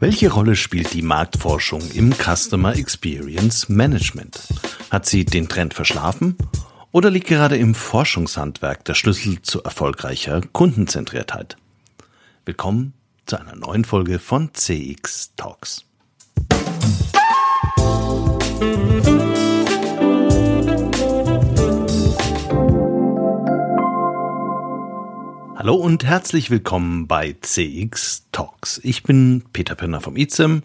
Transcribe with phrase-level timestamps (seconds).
[0.00, 4.38] Welche Rolle spielt die Marktforschung im Customer Experience Management?
[4.92, 6.36] Hat sie den Trend verschlafen?
[6.92, 11.56] Oder liegt gerade im Forschungshandwerk der Schlüssel zu erfolgreicher Kundenzentriertheit?
[12.44, 12.92] Willkommen
[13.26, 15.84] zu einer neuen Folge von CX Talks.
[25.60, 28.80] Hallo und herzlich willkommen bei CX Talks.
[28.84, 30.62] Ich bin Peter Pirner vom IZEM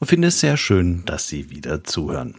[0.00, 2.34] und finde es sehr schön, dass Sie wieder zuhören.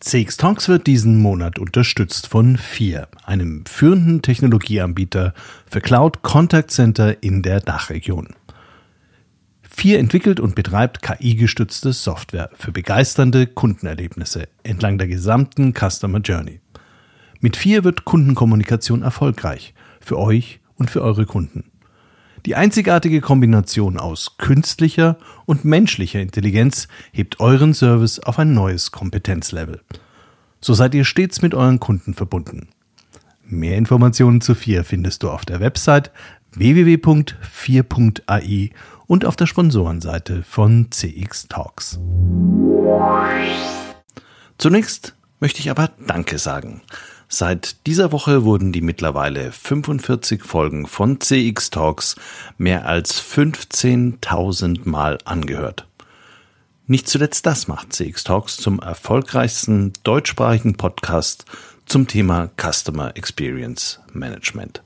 [0.00, 5.34] CX Talks wird diesen Monat unterstützt von FIR, einem führenden Technologieanbieter
[5.70, 8.34] für Cloud Contact Center in der Dachregion.
[9.62, 16.60] FIR entwickelt und betreibt KI-gestützte Software für begeisternde Kundenerlebnisse entlang der gesamten Customer Journey.
[17.46, 19.72] Mit vier wird Kundenkommunikation erfolgreich.
[20.00, 21.70] Für euch und für eure Kunden.
[22.44, 29.80] Die einzigartige Kombination aus künstlicher und menschlicher Intelligenz hebt euren Service auf ein neues Kompetenzlevel.
[30.60, 32.66] So seid ihr stets mit euren Kunden verbunden.
[33.44, 36.10] Mehr Informationen zu 4 findest du auf der Website
[36.50, 38.70] www.4.ai
[39.06, 42.00] und auf der Sponsorenseite von CX Talks.
[44.58, 46.82] Zunächst möchte ich aber Danke sagen.
[47.28, 52.14] Seit dieser Woche wurden die mittlerweile 45 Folgen von CX Talks
[52.56, 55.88] mehr als 15.000 Mal angehört.
[56.86, 61.44] Nicht zuletzt das macht CX Talks zum erfolgreichsten deutschsprachigen Podcast
[61.84, 64.82] zum Thema Customer Experience Management.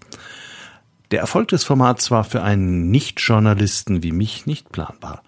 [1.10, 5.22] Der Erfolg des Formats war für einen Nicht-Journalisten wie mich nicht planbar.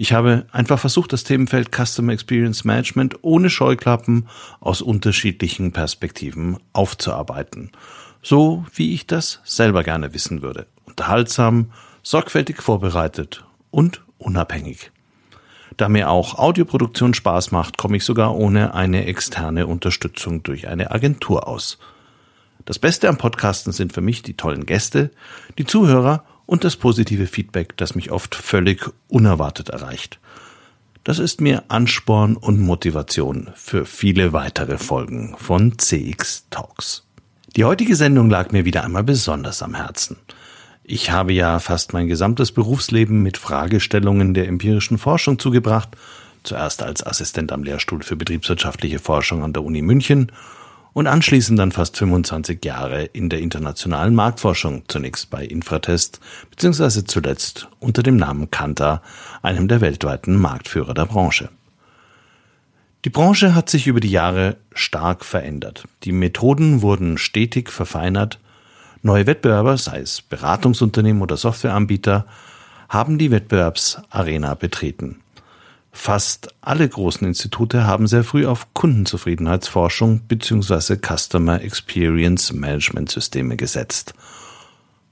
[0.00, 4.28] Ich habe einfach versucht, das Themenfeld Customer Experience Management ohne Scheuklappen
[4.60, 7.72] aus unterschiedlichen Perspektiven aufzuarbeiten.
[8.22, 10.68] So wie ich das selber gerne wissen würde.
[10.84, 11.72] Unterhaltsam,
[12.04, 14.92] sorgfältig vorbereitet und unabhängig.
[15.76, 20.92] Da mir auch Audioproduktion Spaß macht, komme ich sogar ohne eine externe Unterstützung durch eine
[20.92, 21.76] Agentur aus.
[22.64, 25.10] Das Beste am Podcasten sind für mich die tollen Gäste,
[25.58, 30.18] die Zuhörer und das positive Feedback, das mich oft völlig unerwartet erreicht.
[31.04, 37.04] Das ist mir Ansporn und Motivation für viele weitere Folgen von CX Talks.
[37.54, 40.16] Die heutige Sendung lag mir wieder einmal besonders am Herzen.
[40.84, 45.90] Ich habe ja fast mein gesamtes Berufsleben mit Fragestellungen der empirischen Forschung zugebracht,
[46.44, 50.32] zuerst als Assistent am Lehrstuhl für betriebswirtschaftliche Forschung an der Uni München
[50.92, 57.68] und anschließend dann fast 25 Jahre in der internationalen Marktforschung, zunächst bei Infratest, beziehungsweise zuletzt
[57.78, 59.02] unter dem Namen Kantar,
[59.42, 61.50] einem der weltweiten Marktführer der Branche.
[63.04, 65.84] Die Branche hat sich über die Jahre stark verändert.
[66.02, 68.40] Die Methoden wurden stetig verfeinert.
[69.02, 72.26] Neue Wettbewerber, sei es Beratungsunternehmen oder Softwareanbieter,
[72.88, 75.20] haben die Wettbewerbsarena betreten.
[75.90, 80.96] Fast alle großen Institute haben sehr früh auf Kundenzufriedenheitsforschung bzw.
[80.96, 84.14] Customer Experience Management Systeme gesetzt.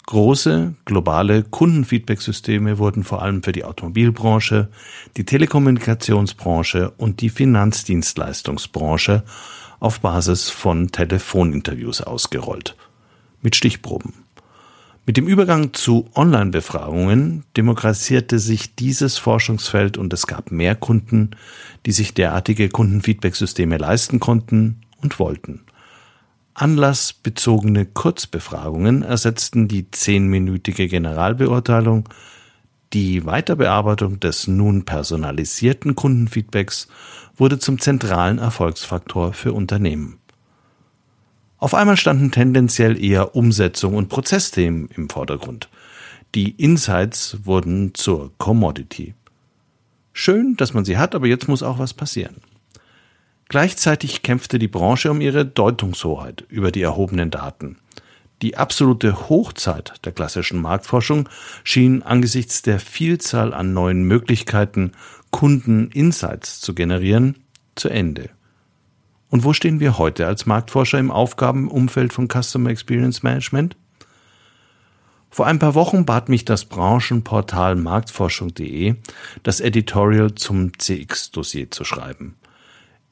[0.06, 4.69] Große globale Kundenfeedback-Systeme wurden vor allem für die Automobilbranche,
[5.16, 9.25] die Telekommunikationsbranche und die Finanzdienstleistungsbranche
[9.81, 12.76] auf Basis von Telefoninterviews ausgerollt.
[13.42, 14.25] Mit Stichproben.
[15.08, 21.30] Mit dem Übergang zu Online-Befragungen demokratisierte sich dieses Forschungsfeld und es gab mehr Kunden,
[21.86, 25.60] die sich derartige Kundenfeedback-Systeme leisten konnten und wollten.
[26.54, 32.08] Anlassbezogene Kurzbefragungen ersetzten die zehnminütige Generalbeurteilung.
[32.92, 36.88] Die Weiterbearbeitung des nun personalisierten Kundenfeedbacks
[37.36, 40.18] wurde zum zentralen Erfolgsfaktor für Unternehmen.
[41.58, 45.68] Auf einmal standen tendenziell eher Umsetzung und Prozessthemen im Vordergrund.
[46.34, 49.14] Die Insights wurden zur Commodity.
[50.12, 52.36] Schön, dass man sie hat, aber jetzt muss auch was passieren.
[53.48, 57.78] Gleichzeitig kämpfte die Branche um ihre Deutungshoheit über die erhobenen Daten.
[58.42, 61.28] Die absolute Hochzeit der klassischen Marktforschung
[61.64, 64.92] schien angesichts der Vielzahl an neuen Möglichkeiten,
[65.30, 67.36] Kunden Insights zu generieren,
[67.76, 68.30] zu Ende.
[69.28, 73.76] Und wo stehen wir heute als Marktforscher im Aufgabenumfeld von Customer Experience Management?
[75.30, 78.94] Vor ein paar Wochen bat mich das Branchenportal marktforschung.de,
[79.42, 82.36] das Editorial zum CX-Dossier zu schreiben.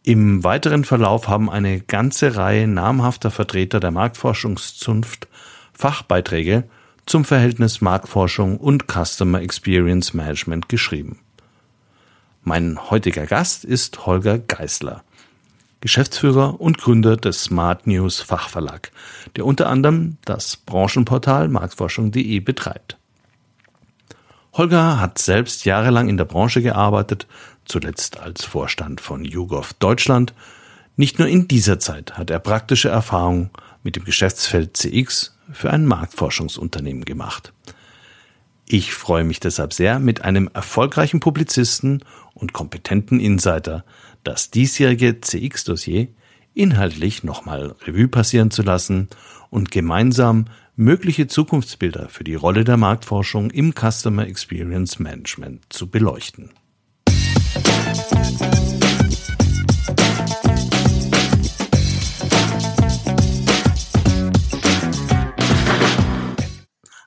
[0.05, 5.29] Im weiteren Verlauf haben eine ganze Reihe namhafter Vertreter der Marktforschungszunft
[5.73, 6.65] Fachbeiträge
[7.07, 11.19] zum Verhältnis Marktforschung und Customer Experience Management geschrieben.
[12.43, 15.03] Mein heutiger Gast ist Holger Geißler.
[15.85, 18.91] Geschäftsführer und Gründer des Smart News Fachverlag,
[19.37, 22.97] der unter anderem das Branchenportal marktforschung.de betreibt.
[24.55, 27.27] Holger hat selbst jahrelang in der Branche gearbeitet,
[27.67, 30.33] zuletzt als Vorstand von YouGov Deutschland.
[30.97, 33.51] Nicht nur in dieser Zeit hat er praktische Erfahrungen
[33.83, 37.53] mit dem Geschäftsfeld CX für ein Marktforschungsunternehmen gemacht.
[38.67, 42.03] Ich freue mich deshalb sehr, mit einem erfolgreichen Publizisten
[42.33, 43.85] und kompetenten Insider
[44.25, 46.09] das diesjährige CX-Dossier
[46.55, 49.09] inhaltlich nochmal Revue passieren zu lassen
[49.51, 56.51] und gemeinsam mögliche Zukunftsbilder für die Rolle der Marktforschung im Customer Experience Management zu beleuchten.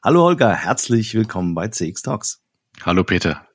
[0.04, 2.42] Hallo Holger, herzlich willkommen bei CX Talks.
[2.86, 3.46] Hallo Peter.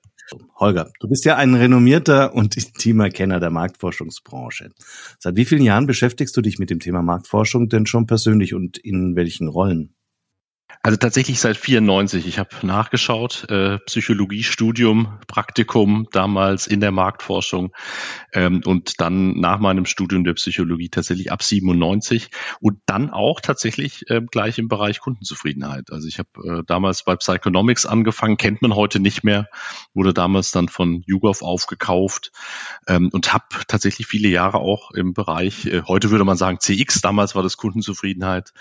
[0.57, 4.71] Holger, du bist ja ein renommierter und intimer Kenner der Marktforschungsbranche.
[5.19, 8.79] Seit wie vielen Jahren beschäftigst du dich mit dem Thema Marktforschung denn schon persönlich und
[8.79, 9.95] in welchen Rollen?
[10.85, 12.27] Also tatsächlich seit 94.
[12.27, 17.73] Ich habe nachgeschaut, äh, Psychologiestudium, Praktikum damals in der Marktforschung
[18.33, 24.11] ähm, und dann nach meinem Studium der Psychologie tatsächlich ab 97 und dann auch tatsächlich
[24.11, 25.93] äh, gleich im Bereich Kundenzufriedenheit.
[25.93, 29.47] Also ich habe äh, damals bei Psychonomics angefangen, kennt man heute nicht mehr,
[29.95, 32.33] wurde damals dann von YouGov aufgekauft
[32.89, 37.03] ähm, und habe tatsächlich viele Jahre auch im Bereich, äh, heute würde man sagen CX,
[37.03, 38.53] damals war das Kundenzufriedenheit,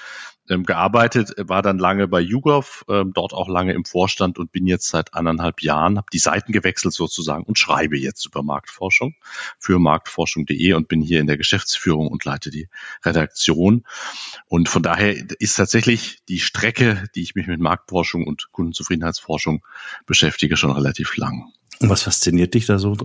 [0.52, 4.68] ähm, gearbeitet, war dann lange bei YouGov, ähm, dort auch lange im Vorstand und bin
[4.68, 9.16] jetzt seit anderthalb Jahren, habe die Seiten gewechselt sozusagen und schreibe jetzt über Marktforschung
[9.58, 12.68] für marktforschung.de und bin hier in der Geschäftsführung und leite die
[13.04, 13.86] Redaktion.
[14.48, 19.66] Und von daher ist tatsächlich die Strecke, die ich mich mit Marktforschung und Kundenzufriedenheitsforschung
[20.06, 21.52] beschäftige, schon relativ lang.
[21.80, 22.98] Und was fasziniert dich da so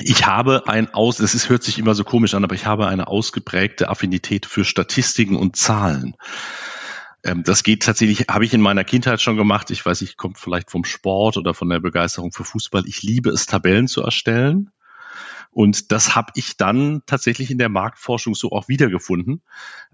[0.00, 2.86] ich habe ein aus, es ist, hört sich immer so komisch an, aber ich habe
[2.88, 6.16] eine ausgeprägte Affinität für Statistiken und Zahlen.
[7.22, 9.70] Ähm, das geht tatsächlich, habe ich in meiner Kindheit schon gemacht.
[9.70, 12.84] Ich weiß, ich komme vielleicht vom Sport oder von der Begeisterung für Fußball.
[12.86, 14.70] Ich liebe es, Tabellen zu erstellen.
[15.54, 19.40] Und das habe ich dann tatsächlich in der Marktforschung so auch wiedergefunden.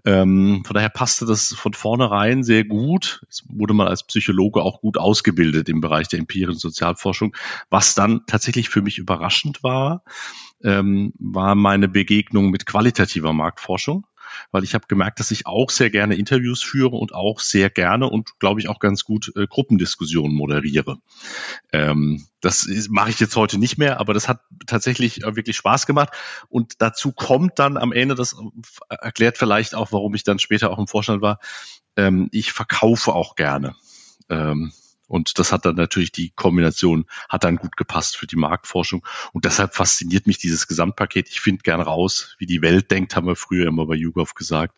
[0.03, 3.23] Ähm, von daher passte das von vornherein sehr gut.
[3.29, 7.35] Es wurde man als Psychologe auch gut ausgebildet im Bereich der empirischen Sozialforschung.
[7.69, 10.03] Was dann tatsächlich für mich überraschend war,
[10.63, 14.07] ähm, war meine Begegnung mit qualitativer Marktforschung
[14.51, 18.09] weil ich habe gemerkt, dass ich auch sehr gerne Interviews führe und auch sehr gerne
[18.09, 20.97] und glaube ich auch ganz gut äh, Gruppendiskussionen moderiere.
[21.71, 25.85] Ähm, das mache ich jetzt heute nicht mehr, aber das hat tatsächlich äh, wirklich Spaß
[25.85, 26.13] gemacht.
[26.49, 28.33] Und dazu kommt dann am Ende, das
[28.89, 31.39] äh, erklärt vielleicht auch, warum ich dann später auch im Vorstand war,
[31.95, 33.75] ähm, ich verkaufe auch gerne.
[34.29, 34.71] Ähm,
[35.11, 39.05] und das hat dann natürlich die Kombination, hat dann gut gepasst für die Marktforschung.
[39.33, 41.27] Und deshalb fasziniert mich dieses Gesamtpaket.
[41.27, 44.77] Ich finde gern raus, wie die Welt denkt, haben wir früher immer bei YouGov gesagt.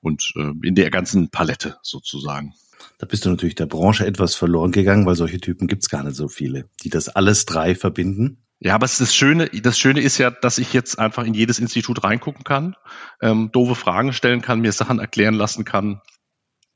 [0.00, 2.54] Und äh, in der ganzen Palette sozusagen.
[2.98, 6.16] Da bist du natürlich der Branche etwas verloren gegangen, weil solche Typen gibt's gar nicht
[6.16, 8.42] so viele, die das alles drei verbinden.
[8.58, 12.02] Ja, aber das Schöne, das Schöne ist ja, dass ich jetzt einfach in jedes Institut
[12.02, 12.74] reingucken kann,
[13.22, 16.00] ähm, doofe Fragen stellen kann, mir Sachen erklären lassen kann,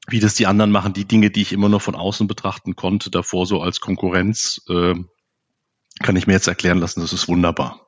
[0.08, 3.10] wie das die anderen machen, die Dinge, die ich immer nur von außen betrachten konnte,
[3.10, 4.94] davor so als Konkurrenz, äh,
[6.00, 7.86] kann ich mir jetzt erklären lassen, das ist wunderbar.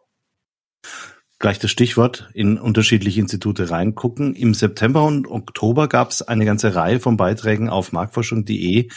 [1.41, 4.35] Gleich das Stichwort in unterschiedliche Institute reingucken.
[4.35, 8.89] Im September und Oktober gab es eine ganze Reihe von Beiträgen auf marktforschung.de,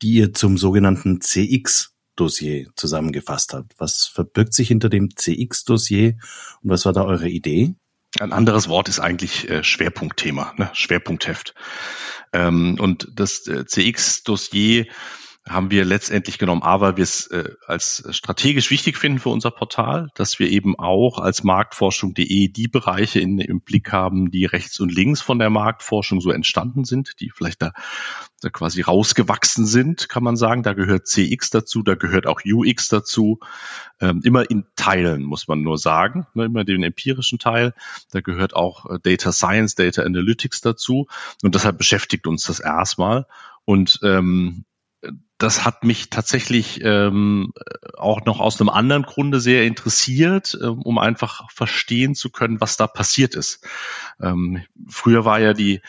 [0.00, 3.74] die ihr zum sogenannten CX-Dossier zusammengefasst habt.
[3.78, 6.16] Was verbirgt sich hinter dem CX-Dossier
[6.62, 7.74] und was war da eure Idee?
[8.18, 10.70] Ein anderes Wort ist eigentlich äh, Schwerpunktthema, ne?
[10.72, 11.54] Schwerpunktheft.
[12.32, 14.86] Ähm, und das äh, CX-Dossier
[15.48, 19.50] haben wir letztendlich genommen, A, weil wir es äh, als strategisch wichtig finden für unser
[19.50, 24.78] Portal, dass wir eben auch als Marktforschung.de die Bereiche in, im Blick haben, die rechts
[24.80, 27.72] und links von der Marktforschung so entstanden sind, die vielleicht da,
[28.42, 30.62] da quasi rausgewachsen sind, kann man sagen.
[30.62, 33.40] Da gehört CX dazu, da gehört auch UX dazu.
[33.98, 37.72] Ähm, immer in Teilen, muss man nur sagen, ne, immer den empirischen Teil.
[38.10, 41.06] Da gehört auch äh, Data Science, Data Analytics dazu.
[41.42, 43.26] Und deshalb beschäftigt uns das erstmal.
[43.64, 44.64] Und ähm,
[45.40, 47.54] das hat mich tatsächlich ähm,
[47.96, 52.76] auch noch aus einem anderen Grunde sehr interessiert, ähm, um einfach verstehen zu können, was
[52.76, 53.66] da passiert ist.
[54.20, 55.80] Ähm, früher war ja die,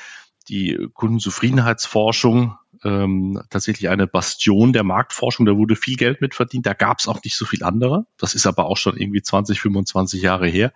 [0.47, 5.45] die Kundenzufriedenheitsforschung ähm, tatsächlich eine Bastion der Marktforschung.
[5.45, 6.65] Da wurde viel Geld mit verdient.
[6.65, 8.05] Da gab es auch nicht so viel andere.
[8.17, 10.71] Das ist aber auch schon irgendwie 20, 25 Jahre her.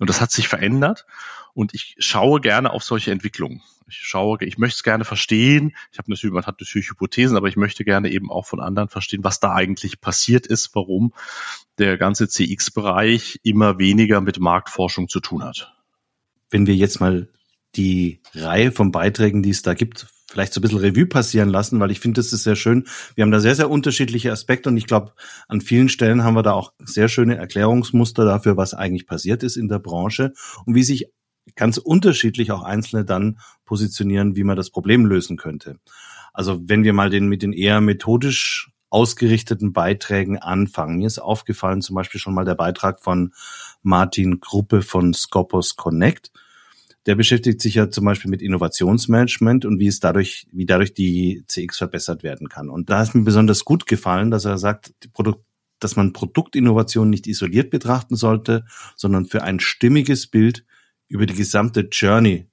[0.00, 1.06] Und das hat sich verändert.
[1.54, 3.62] Und ich schaue gerne auf solche Entwicklungen.
[3.88, 5.76] Ich schaue, ich möchte es gerne verstehen.
[5.92, 8.88] Ich habe natürlich, man hat natürlich Hypothesen, aber ich möchte gerne eben auch von anderen
[8.88, 11.14] verstehen, was da eigentlich passiert ist, warum
[11.78, 15.72] der ganze CX-Bereich immer weniger mit Marktforschung zu tun hat.
[16.50, 17.28] Wenn wir jetzt mal
[17.76, 21.78] die Reihe von Beiträgen, die es da gibt, vielleicht so ein bisschen Revue passieren lassen,
[21.78, 22.86] weil ich finde, das ist sehr schön.
[23.14, 25.12] Wir haben da sehr, sehr unterschiedliche Aspekte und ich glaube,
[25.46, 29.56] an vielen Stellen haben wir da auch sehr schöne Erklärungsmuster dafür, was eigentlich passiert ist
[29.56, 30.32] in der Branche
[30.64, 31.06] und wie sich
[31.54, 35.78] ganz unterschiedlich auch Einzelne dann positionieren, wie man das Problem lösen könnte.
[36.32, 40.98] Also wenn wir mal den mit den eher methodisch ausgerichteten Beiträgen anfangen.
[40.98, 43.32] Mir ist aufgefallen zum Beispiel schon mal der Beitrag von
[43.82, 46.30] Martin Gruppe von Scopus Connect.
[47.04, 51.44] Der beschäftigt sich ja zum Beispiel mit Innovationsmanagement und wie es dadurch, wie dadurch die
[51.46, 52.68] CX verbessert werden kann.
[52.68, 55.44] Und da ist mir besonders gut gefallen, dass er sagt, Produkt,
[55.78, 58.64] dass man Produktinnovation nicht isoliert betrachten sollte,
[58.96, 60.64] sondern für ein stimmiges Bild
[61.08, 62.50] über die gesamte Journey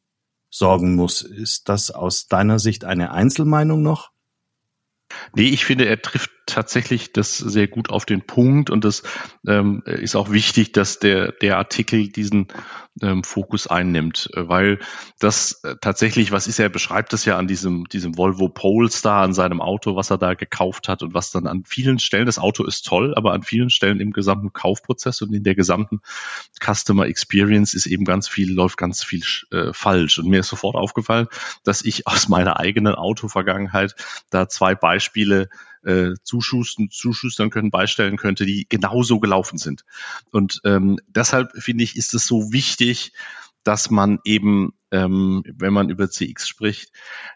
[0.50, 1.22] sorgen muss.
[1.22, 4.12] Ist das aus deiner Sicht eine Einzelmeinung noch?
[5.36, 9.04] Nee, ich finde, er trifft tatsächlich das sehr gut auf den Punkt und das
[9.48, 12.48] ähm, ist auch wichtig, dass der, der Artikel diesen
[13.02, 14.80] ähm, Fokus einnimmt, weil
[15.20, 19.34] das äh, tatsächlich, was ist er, beschreibt es ja an diesem, diesem Volvo Polestar, an
[19.34, 22.64] seinem Auto, was er da gekauft hat und was dann an vielen Stellen, das Auto
[22.66, 26.02] ist toll, aber an vielen Stellen im gesamten Kaufprozess und in der gesamten
[26.64, 30.20] Customer Experience ist eben ganz viel, läuft ganz viel äh, falsch.
[30.20, 31.28] Und mir ist sofort aufgefallen,
[31.64, 33.96] dass ich aus meiner eigenen Autovergangenheit
[34.30, 35.50] da zwei Beispiele
[35.86, 39.84] äh, zuschustern, zuschustern können, beistellen könnte, die genauso gelaufen sind.
[40.32, 43.14] Und ähm, deshalb finde ich, ist es so wichtig,
[43.64, 46.92] dass man eben, ähm, wenn man über CX spricht,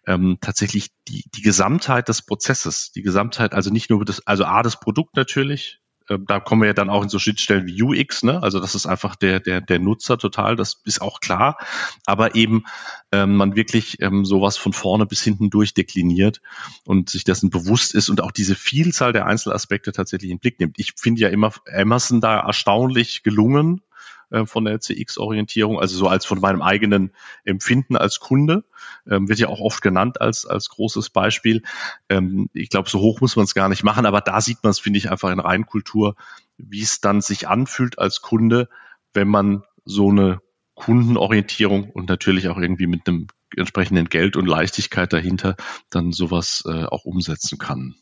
[0.05, 4.61] ähm, tatsächlich die, die Gesamtheit des Prozesses, die Gesamtheit, also nicht nur das, also A,
[4.61, 8.23] das Produkt natürlich, ähm, da kommen wir ja dann auch in so Schnittstellen wie UX,
[8.23, 8.41] ne?
[8.41, 11.57] Also das ist einfach der, der, der Nutzer total, das ist auch klar.
[12.05, 12.63] Aber eben
[13.11, 16.41] ähm, man wirklich ähm, sowas von vorne bis hinten durchdekliniert
[16.85, 20.79] und sich dessen bewusst ist und auch diese Vielzahl der Einzelaspekte tatsächlich in Blick nimmt.
[20.79, 23.81] Ich finde ja immer Amazon da erstaunlich gelungen,
[24.29, 27.11] äh, von der CX-Orientierung, also so als von meinem eigenen
[27.43, 28.63] Empfinden als Kunde,
[29.09, 31.63] ähm, wird ja auch oft genannt als, als großes Beispiel.
[32.09, 34.71] Ähm, ich glaube, so hoch muss man es gar nicht machen, aber da sieht man
[34.71, 36.15] es, finde ich, einfach in Reinkultur,
[36.57, 38.69] wie es dann sich anfühlt als Kunde,
[39.13, 40.41] wenn man so eine
[40.75, 45.55] Kundenorientierung und natürlich auch irgendwie mit einem entsprechenden Geld und Leichtigkeit dahinter
[45.89, 47.95] dann sowas äh, auch umsetzen kann.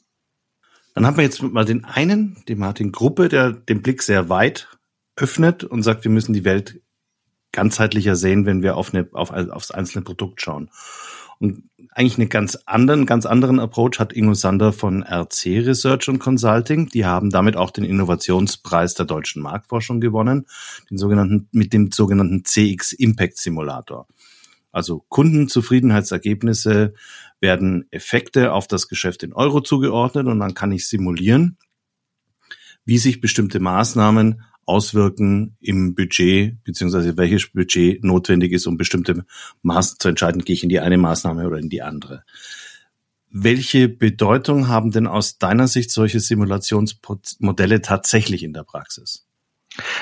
[0.94, 4.70] Dann haben wir jetzt mal den einen, den Martin Gruppe, der den Blick sehr weit
[5.15, 6.81] öffnet und sagt, wir müssen die Welt
[7.51, 10.69] ganzheitlicher sehen, wenn wir auf eine, auf, aufs einzelne Produkt schauen.
[11.39, 16.19] Und eigentlich einen ganz anderen, ganz anderen Approach hat Ingo Sander von RC Research und
[16.19, 16.88] Consulting.
[16.89, 20.45] Die haben damit auch den Innovationspreis der deutschen Marktforschung gewonnen,
[20.89, 24.07] den sogenannten, mit dem sogenannten CX Impact Simulator.
[24.72, 26.93] Also Kundenzufriedenheitsergebnisse
[27.39, 31.57] werden Effekte auf das Geschäft in Euro zugeordnet und dann kann ich simulieren,
[32.84, 39.25] wie sich bestimmte Maßnahmen auswirken im Budget, beziehungsweise welches Budget notwendig ist, um bestimmte
[39.62, 42.24] Maßnahmen zu entscheiden, gehe ich in die eine Maßnahme oder in die andere.
[43.29, 49.25] Welche Bedeutung haben denn aus deiner Sicht solche Simulationsmodelle tatsächlich in der Praxis?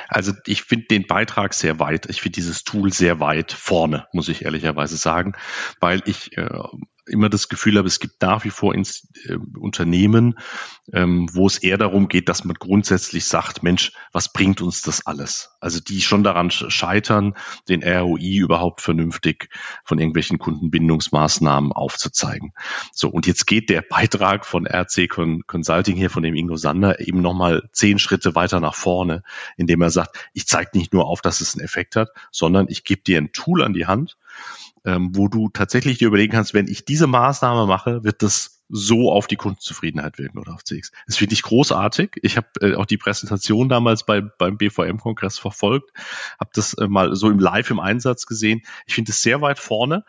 [0.07, 2.07] Also ich finde den Beitrag sehr weit.
[2.09, 5.33] Ich finde dieses Tool sehr weit vorne, muss ich ehrlicherweise sagen,
[5.79, 6.47] weil ich äh,
[7.05, 10.39] immer das Gefühl habe, es gibt nach wie vor ins, äh, Unternehmen,
[10.91, 15.05] ähm, wo es eher darum geht, dass man grundsätzlich sagt, Mensch, was bringt uns das
[15.05, 15.51] alles?
[15.59, 17.35] Also die schon daran scheitern,
[17.67, 19.49] den ROI überhaupt vernünftig
[19.83, 22.53] von irgendwelchen Kundenbindungsmaßnahmen aufzuzeigen.
[22.93, 25.09] So, und jetzt geht der Beitrag von RC
[25.45, 29.23] Consulting hier, von dem Ingo Sander, eben nochmal zehn Schritte weiter nach vorne,
[29.57, 32.83] indem er sagt, ich zeige nicht nur auf, dass es einen Effekt hat, sondern ich
[32.83, 34.17] gebe dir ein Tool an die Hand,
[34.85, 39.11] ähm, wo du tatsächlich dir überlegen kannst, wenn ich diese Maßnahme mache, wird das so
[39.11, 40.91] auf die Kundenzufriedenheit wirken oder auf CX.
[41.05, 42.17] Das finde ich großartig.
[42.21, 45.91] Ich habe äh, auch die Präsentation damals bei, beim BVM-Kongress verfolgt,
[46.39, 48.61] habe das äh, mal so im Live im Einsatz gesehen.
[48.85, 50.05] Ich finde es sehr weit vorne.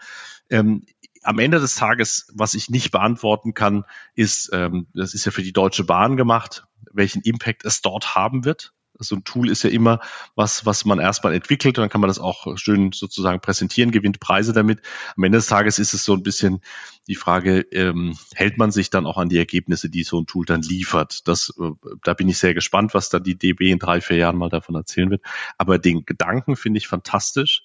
[0.50, 0.86] Ähm,
[1.22, 5.42] am Ende des Tages, was ich nicht beantworten kann, ist, ähm, das ist ja für
[5.42, 8.72] die Deutsche Bahn gemacht, welchen Impact es dort haben wird
[9.04, 10.00] so ein Tool ist ja immer
[10.34, 14.20] was, was man erstmal entwickelt und dann kann man das auch schön sozusagen präsentieren, gewinnt
[14.20, 14.80] Preise damit.
[15.16, 16.60] Am Ende des Tages ist es so ein bisschen
[17.06, 20.46] die Frage, ähm, hält man sich dann auch an die Ergebnisse, die so ein Tool
[20.46, 21.28] dann liefert?
[21.28, 21.70] Das, äh,
[22.02, 24.74] da bin ich sehr gespannt, was da die DB in drei, vier Jahren mal davon
[24.74, 25.22] erzählen wird.
[25.58, 27.64] Aber den Gedanken finde ich fantastisch.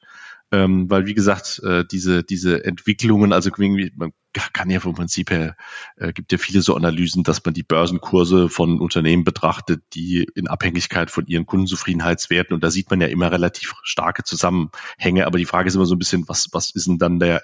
[0.51, 5.31] Ähm, weil wie gesagt, äh, diese, diese Entwicklungen, also irgendwie, man kann ja vom Prinzip
[5.31, 5.55] her,
[5.98, 10.48] äh, gibt ja viele so Analysen, dass man die Börsenkurse von Unternehmen betrachtet, die in
[10.48, 15.45] Abhängigkeit von ihren Kundenzufriedenheitswerten und da sieht man ja immer relativ starke Zusammenhänge, aber die
[15.45, 17.41] Frage ist immer so ein bisschen, was, was ist denn dann der,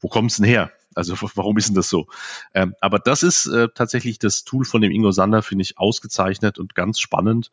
[0.00, 0.70] wo kommt es denn her?
[0.94, 2.06] Also warum ist denn das so?
[2.54, 6.58] Ähm, aber das ist äh, tatsächlich das Tool von dem Ingo Sander, finde ich ausgezeichnet
[6.58, 7.50] und ganz spannend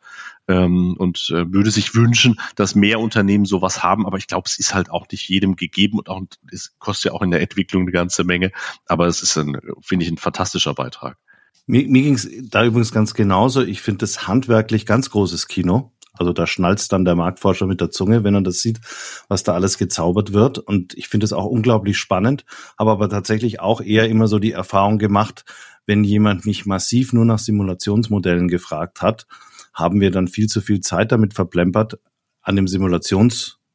[0.48, 4.06] ähm, und äh, würde sich wünschen, dass mehr Unternehmen sowas haben.
[4.06, 7.12] Aber ich glaube, es ist halt auch nicht jedem gegeben und auch es kostet ja
[7.12, 8.52] auch in der Entwicklung eine ganze Menge.
[8.86, 11.18] Aber es ist ein, finde ich, ein fantastischer Beitrag.
[11.66, 13.62] Mir, mir ging es da übrigens ganz genauso.
[13.62, 15.92] Ich finde das handwerklich ganz großes Kino.
[16.14, 18.80] Also da schnalzt dann der Marktforscher mit der Zunge, wenn er das sieht,
[19.28, 20.58] was da alles gezaubert wird.
[20.58, 22.44] Und ich finde es auch unglaublich spannend,
[22.78, 25.44] habe aber tatsächlich auch eher immer so die Erfahrung gemacht,
[25.86, 29.26] wenn jemand mich massiv nur nach Simulationsmodellen gefragt hat,
[29.74, 31.98] haben wir dann viel zu viel Zeit damit verplempert,
[32.42, 32.68] an dem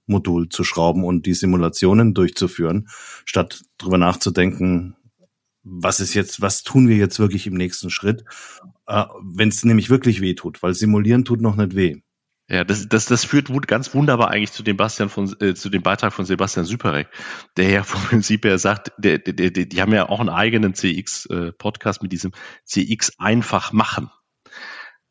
[0.08, 2.88] Simulationsmodul zu schrauben und die Simulationen durchzuführen,
[3.26, 4.96] statt drüber nachzudenken,
[5.64, 8.24] was ist jetzt, was tun wir jetzt wirklich im nächsten Schritt,
[8.88, 12.02] äh, wenn es nämlich wirklich weh tut, weil simulieren tut noch nicht weh.
[12.50, 15.84] Ja, das, das, das führt ganz wunderbar eigentlich zu dem Bastian von, äh, zu dem
[15.84, 17.10] Beitrag von Sebastian Süperek,
[17.58, 20.74] der ja vom Prinzip her sagt, der, der, der, die haben ja auch einen eigenen
[20.74, 22.32] CX-Podcast äh, mit diesem
[22.64, 24.10] CX einfach machen.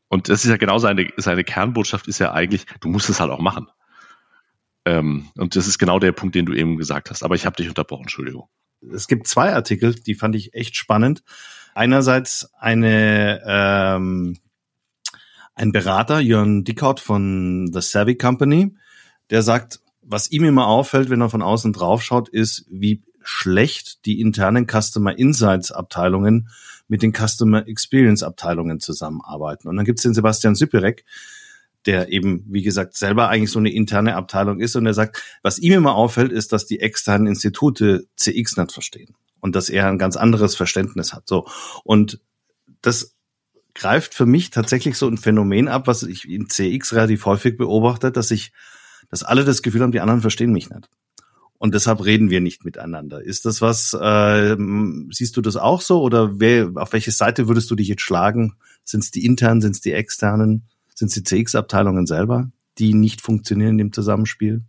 [0.09, 3.31] Und das ist ja genau seine, seine Kernbotschaft ist ja eigentlich, du musst es halt
[3.31, 3.67] auch machen.
[4.87, 7.23] Ähm, und das ist genau der Punkt, den du eben gesagt hast.
[7.23, 8.49] Aber ich habe dich unterbrochen, Entschuldigung.
[8.95, 11.23] Es gibt zwei Artikel, die fand ich echt spannend.
[11.75, 14.39] Einerseits eine ähm,
[15.57, 18.77] ein Berater, Jörn Dickhaut von The Savvy Company,
[19.31, 24.21] der sagt, was ihm immer auffällt, wenn er von außen draufschaut, ist, wie schlecht die
[24.21, 26.49] internen Customer Insights Abteilungen
[26.87, 29.67] mit den Customer Experience Abteilungen zusammenarbeiten.
[29.67, 31.05] Und dann gibt es den Sebastian Süpirek,
[31.87, 34.77] der eben, wie gesagt, selber eigentlich so eine interne Abteilung ist.
[34.77, 39.15] Und er sagt, was ihm immer auffällt, ist, dass die externen Institute CX nicht verstehen
[39.41, 41.29] und dass er ein ganz anderes Verständnis hat.
[41.29, 41.47] So.
[41.85, 42.21] Und
[42.83, 43.15] das
[43.75, 48.11] greift für mich tatsächlich so ein Phänomen ab, was ich in CX relativ häufig beobachte,
[48.11, 48.53] dass ich,
[49.11, 50.89] dass alle das Gefühl haben, die anderen verstehen mich nicht.
[51.59, 53.23] Und deshalb reden wir nicht miteinander.
[53.23, 54.57] Ist das was, äh,
[55.11, 58.57] siehst du das auch so oder wer, auf welche Seite würdest du dich jetzt schlagen?
[58.85, 63.21] Sind es die internen, sind es die externen, sind es die CX-Abteilungen selber, die nicht
[63.21, 64.65] funktionieren im Zusammenspiel?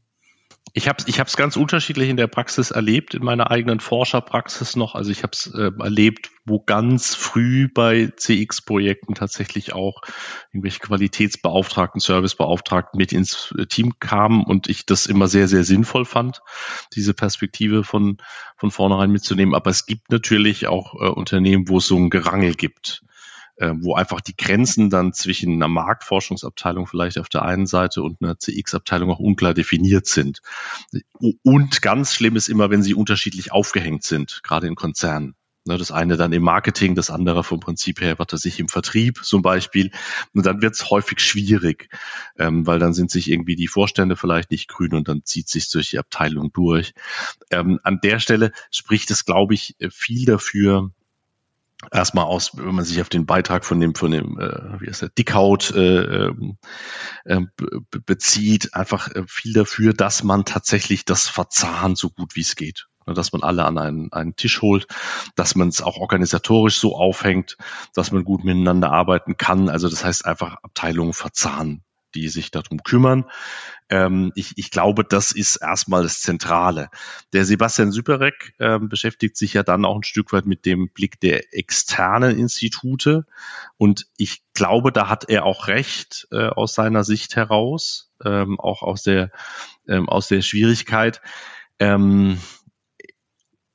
[0.73, 4.75] Ich habe es ich hab's ganz unterschiedlich in der Praxis erlebt, in meiner eigenen Forscherpraxis
[4.75, 4.95] noch.
[4.95, 10.01] Also ich habe es äh, erlebt, wo ganz früh bei CX-Projekten tatsächlich auch
[10.51, 16.05] irgendwelche Qualitätsbeauftragten, Servicebeauftragten mit ins äh, Team kamen und ich das immer sehr, sehr sinnvoll
[16.05, 16.41] fand,
[16.93, 18.17] diese Perspektive von,
[18.57, 19.55] von vornherein mitzunehmen.
[19.55, 23.03] Aber es gibt natürlich auch äh, Unternehmen, wo es so ein Gerangel gibt
[23.57, 28.21] äh, wo einfach die Grenzen dann zwischen einer Marktforschungsabteilung vielleicht auf der einen Seite und
[28.21, 30.41] einer CX-Abteilung auch unklar definiert sind.
[31.43, 35.35] Und ganz schlimm ist immer, wenn sie unterschiedlich aufgehängt sind, gerade in Konzernen.
[35.67, 38.69] Ne, das eine dann im Marketing, das andere vom Prinzip her, was er sich im
[38.69, 39.91] Vertrieb zum Beispiel.
[40.33, 41.89] Und dann wird es häufig schwierig,
[42.37, 45.69] ähm, weil dann sind sich irgendwie die Vorstände vielleicht nicht grün und dann zieht sich
[45.69, 46.93] durch die Abteilung durch.
[47.51, 50.91] Ähm, an der Stelle spricht es, glaube ich, viel dafür,
[51.91, 55.03] erstmal aus, wenn man sich auf den Beitrag von dem, von dem, äh, wie heißt
[55.03, 56.31] der, Dickhaut äh,
[57.25, 57.41] äh,
[58.05, 62.87] bezieht, einfach äh, viel dafür, dass man tatsächlich das verzahnt so gut wie es geht.
[63.05, 64.87] Ne, dass man alle an einen, einen Tisch holt,
[65.35, 67.57] dass man es auch organisatorisch so aufhängt,
[67.93, 69.69] dass man gut miteinander arbeiten kann.
[69.69, 71.83] Also das heißt einfach Abteilungen verzahnen
[72.21, 73.25] die sich darum kümmern.
[73.89, 76.89] Ähm, ich, ich glaube, das ist erstmal das Zentrale.
[77.33, 81.19] Der Sebastian Süperek ähm, beschäftigt sich ja dann auch ein Stück weit mit dem Blick
[81.19, 83.25] der externen Institute.
[83.77, 88.81] Und ich glaube, da hat er auch recht äh, aus seiner Sicht heraus, ähm, auch
[88.81, 89.31] aus der,
[89.87, 91.21] ähm, aus der Schwierigkeit.
[91.79, 92.39] Ähm,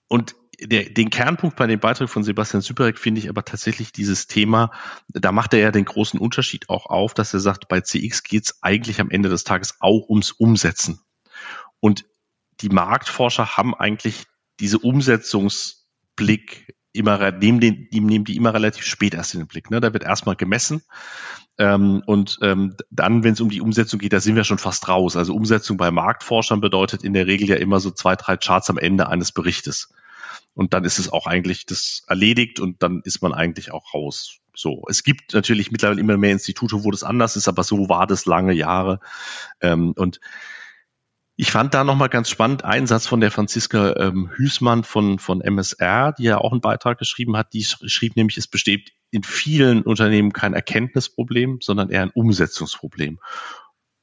[0.09, 0.35] und
[0.67, 4.71] der, den Kernpunkt bei dem Beitrag von Sebastian Süperek finde ich aber tatsächlich dieses Thema,
[5.09, 8.45] da macht er ja den großen Unterschied auch auf, dass er sagt, bei CX geht
[8.45, 11.01] es eigentlich am Ende des Tages auch ums Umsetzen.
[11.81, 12.05] Und
[12.61, 14.25] die Marktforscher haben eigentlich
[14.61, 19.71] diese Umsetzungsblick immer, nehmen, den, nehmen die immer relativ spät erst in den Blick.
[19.71, 19.81] Ne?
[19.81, 20.83] Da wird erstmal gemessen
[21.59, 24.89] ähm, und ähm, dann, wenn es um die Umsetzung geht, da sind wir schon fast
[24.89, 25.17] raus.
[25.17, 28.79] Also Umsetzung bei Marktforschern bedeutet in der Regel ja immer so zwei, drei Charts am
[28.79, 29.93] Ende eines Berichtes
[30.55, 34.39] und dann ist es auch eigentlich das erledigt und dann ist man eigentlich auch raus.
[34.55, 38.07] So, es gibt natürlich mittlerweile immer mehr Institute, wo das anders ist, aber so war
[38.07, 39.01] das lange Jahre.
[39.61, 40.21] Ähm, und
[41.37, 45.41] ich fand da nochmal ganz spannend einen Satz von der Franziska ähm, Hüßmann von, von
[45.41, 47.55] MSR, die ja auch einen Beitrag geschrieben hat.
[47.55, 53.19] Die schrieb nämlich, es besteht in vielen Unternehmen kein Erkenntnisproblem, sondern eher ein Umsetzungsproblem.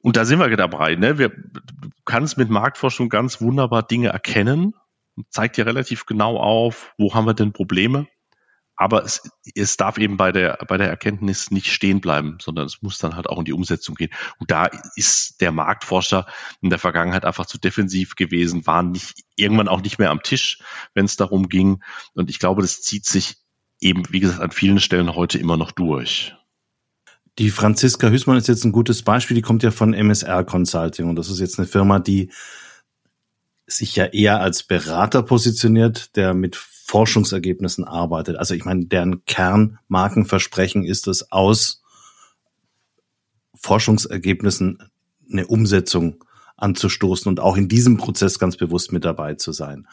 [0.02, 0.96] Und da sind wir dabei.
[0.96, 1.18] Ne?
[1.18, 4.74] Wir, du kannst mit Marktforschung ganz wunderbar Dinge erkennen
[5.28, 8.06] zeigt ja relativ genau auf, wo haben wir denn Probleme.
[8.80, 9.20] Aber es,
[9.54, 13.14] es darf eben bei der, bei der Erkenntnis nicht stehen bleiben, sondern es muss dann
[13.14, 14.08] halt auch in die Umsetzung gehen.
[14.38, 16.24] Und da ist der Marktforscher
[16.62, 20.62] in der Vergangenheit einfach zu defensiv gewesen, waren nicht, irgendwann auch nicht mehr am Tisch,
[20.94, 21.82] wenn es darum ging.
[22.14, 23.36] Und ich glaube, das zieht sich
[23.80, 26.34] eben, wie gesagt, an vielen Stellen heute immer noch durch.
[27.38, 31.16] Die Franziska Hüßmann ist jetzt ein gutes Beispiel, die kommt ja von MSR Consulting und
[31.16, 32.32] das ist jetzt eine Firma, die
[33.72, 38.36] sich ja eher als Berater positioniert, der mit Forschungsergebnissen arbeitet.
[38.36, 41.82] Also ich meine, deren Kernmarkenversprechen ist es, aus
[43.54, 44.90] Forschungsergebnissen
[45.30, 46.24] eine Umsetzung
[46.56, 49.86] anzustoßen und auch in diesem Prozess ganz bewusst mit dabei zu sein.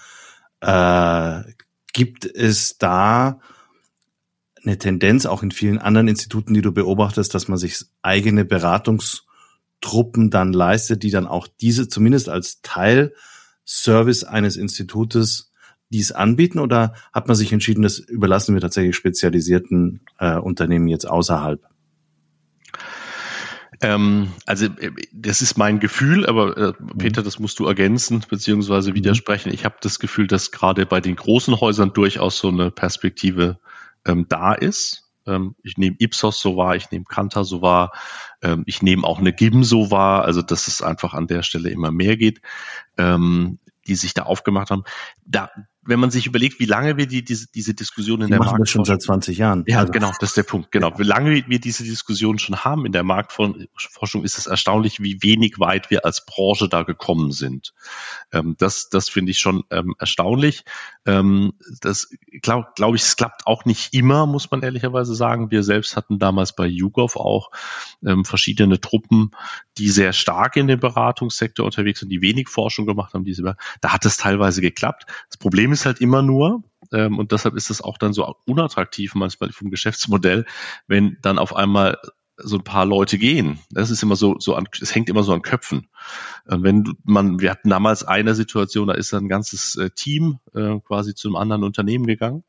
[0.61, 1.43] Äh,
[1.93, 3.39] gibt es da
[4.63, 10.29] eine Tendenz, auch in vielen anderen Instituten, die du beobachtest, dass man sich eigene Beratungstruppen
[10.29, 12.61] dann leistet, die dann auch diese zumindest als
[13.67, 15.51] Teilservice eines Institutes
[15.89, 21.05] dies anbieten oder hat man sich entschieden, das überlassen wir tatsächlich spezialisierten äh, Unternehmen jetzt
[21.05, 21.61] außerhalb?
[23.79, 26.73] Ähm, also äh, das ist mein Gefühl, aber äh.
[26.97, 28.95] Peter, das musst du ergänzen beziehungsweise mhm.
[28.95, 29.53] widersprechen.
[29.53, 33.59] Ich habe das Gefühl, dass gerade bei den großen Häusern durchaus so eine Perspektive
[34.05, 35.06] ähm, da ist.
[35.27, 37.91] Ähm, ich nehme Ipsos so wahr, ich nehme Kantar so wahr,
[38.41, 41.69] ähm, ich nehme auch eine GIM so wahr, also dass es einfach an der Stelle
[41.69, 42.41] immer mehr geht,
[42.97, 44.83] ähm, die sich da aufgemacht haben.
[45.25, 45.49] Da,
[45.87, 48.59] wenn man sich überlegt, wie lange wir die, diese, diese Diskussion in die der machen
[48.59, 49.63] das schon seit 20 Jahren.
[49.67, 49.91] Ja, also.
[49.91, 50.71] genau, das ist der Punkt.
[50.71, 55.23] Genau, wie lange wir diese Diskussion schon haben in der Marktforschung, ist es erstaunlich, wie
[55.23, 57.73] wenig weit wir als Branche da gekommen sind.
[58.31, 60.65] Ähm, das, das finde ich schon ähm, erstaunlich.
[61.05, 62.09] Ähm, das
[62.41, 65.51] glaube glaub ich, es klappt auch nicht immer, muss man ehrlicherweise sagen.
[65.51, 67.51] Wir selbst hatten damals bei YouGov auch
[68.05, 69.31] ähm, verschiedene Truppen,
[69.77, 73.23] die sehr stark in dem Beratungssektor unterwegs sind, die wenig Forschung gemacht haben.
[73.23, 75.05] Diese, da hat es teilweise geklappt.
[75.29, 78.35] Das Problem ist ist halt immer nur, ähm, und deshalb ist es auch dann so
[78.45, 80.45] unattraktiv manchmal vom Geschäftsmodell,
[80.87, 81.97] wenn dann auf einmal
[82.37, 83.59] so ein paar Leute gehen.
[83.69, 85.87] Das ist immer so, so an, es hängt immer so an Köpfen.
[86.47, 90.79] Äh, wenn man, wir hatten damals eine Situation, da ist ein ganzes äh, Team äh,
[90.79, 92.43] quasi zu einem anderen Unternehmen gegangen.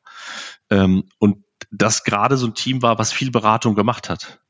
[0.70, 4.40] Ähm, und das gerade so ein Team war, was viel Beratung gemacht hat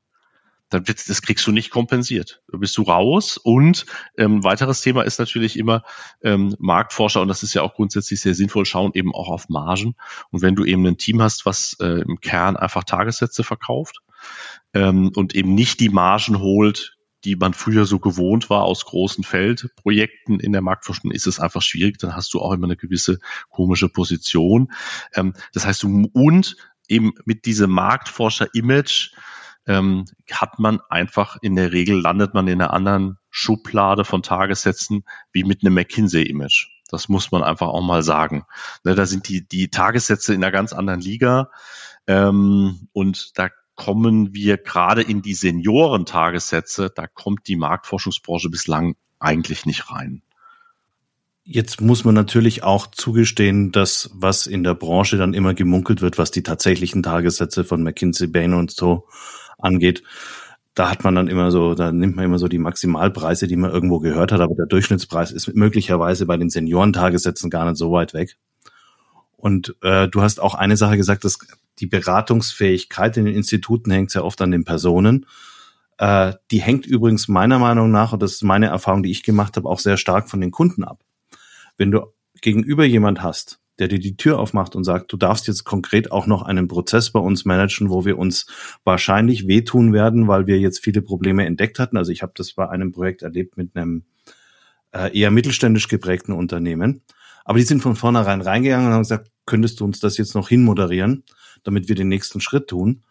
[0.71, 2.43] dann wird, das kriegst du nicht kompensiert.
[2.51, 3.37] Da bist du raus.
[3.37, 5.83] Und ähm, weiteres Thema ist natürlich immer
[6.23, 9.95] ähm, Marktforscher, und das ist ja auch grundsätzlich sehr sinnvoll, schauen eben auch auf Margen.
[10.31, 14.01] Und wenn du eben ein Team hast, was äh, im Kern einfach Tagessätze verkauft
[14.75, 19.25] ähm, und eben nicht die Margen holt, die man früher so gewohnt war aus großen
[19.25, 21.99] Feldprojekten in der Marktforschung, ist es einfach schwierig.
[21.99, 24.73] Dann hast du auch immer eine gewisse komische Position.
[25.15, 26.57] Ähm, das heißt, du und
[26.89, 29.13] eben mit diesem Marktforscher-Image
[29.69, 35.05] ähm, hat man einfach in der Regel landet man in einer anderen Schublade von Tagessätzen
[35.31, 36.69] wie mit einem McKinsey-Image.
[36.91, 38.45] Das muss man einfach auch mal sagen.
[38.83, 41.51] Ne, da sind die, die Tagessätze in einer ganz anderen Liga.
[42.07, 49.67] Ähm, und da kommen wir gerade in die Senioren-Tagessätze, da kommt die Marktforschungsbranche bislang eigentlich
[49.67, 50.23] nicht rein.
[51.45, 56.19] Jetzt muss man natürlich auch zugestehen, dass was in der Branche dann immer gemunkelt wird,
[56.19, 59.07] was die tatsächlichen Tagessätze von McKinsey, Bain und so
[59.59, 60.03] angeht,
[60.75, 63.73] da hat man dann immer so, da nimmt man immer so die Maximalpreise, die man
[63.73, 68.15] irgendwo gehört hat, aber der Durchschnittspreis ist möglicherweise bei den Seniorentagessätzen gar nicht so weit
[68.15, 68.37] weg.
[69.37, 71.39] Und äh, du hast auch eine Sache gesagt, dass
[71.79, 75.27] die Beratungsfähigkeit in den Instituten hängt sehr oft an den Personen.
[75.99, 79.57] Äh, die hängt übrigens meiner Meinung nach, und das ist meine Erfahrung, die ich gemacht
[79.57, 81.03] habe, auch sehr stark von den Kunden ab.
[81.77, 85.65] Wenn du gegenüber jemand hast, der dir die Tür aufmacht und sagt, du darfst jetzt
[85.65, 88.47] konkret auch noch einen Prozess bei uns managen, wo wir uns
[88.85, 91.97] wahrscheinlich wehtun werden, weil wir jetzt viele Probleme entdeckt hatten.
[91.97, 94.05] Also ich habe das bei einem Projekt erlebt mit einem
[94.93, 97.03] äh, eher mittelständisch geprägten Unternehmen.
[97.45, 100.49] Aber die sind von vornherein reingegangen und haben gesagt, könntest du uns das jetzt noch
[100.49, 101.25] hinmoderieren,
[101.63, 103.05] damit wir den nächsten Schritt tun?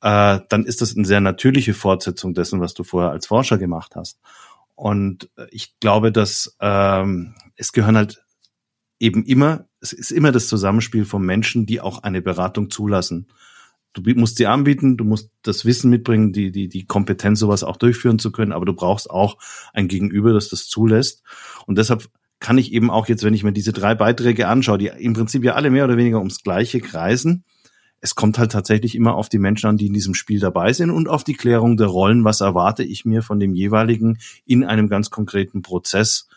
[0.00, 3.96] Äh, dann ist das eine sehr natürliche Fortsetzung dessen, was du vorher als Forscher gemacht
[3.96, 4.20] hast.
[4.74, 8.24] Und ich glaube, dass ähm, es gehören halt
[8.98, 13.26] eben immer, es ist immer das Zusammenspiel von Menschen, die auch eine Beratung zulassen.
[13.92, 17.76] Du musst sie anbieten, du musst das Wissen mitbringen, die, die, die Kompetenz, sowas auch
[17.76, 19.36] durchführen zu können, aber du brauchst auch
[19.74, 21.22] ein Gegenüber, das das zulässt.
[21.66, 24.86] Und deshalb kann ich eben auch jetzt, wenn ich mir diese drei Beiträge anschaue, die
[24.86, 27.44] im Prinzip ja alle mehr oder weniger ums Gleiche kreisen,
[28.00, 30.90] es kommt halt tatsächlich immer auf die Menschen an, die in diesem Spiel dabei sind
[30.90, 32.24] und auf die Klärung der Rollen.
[32.24, 36.28] Was erwarte ich mir von dem jeweiligen in einem ganz konkreten Prozess?